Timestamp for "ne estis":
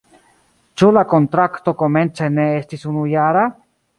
2.39-2.87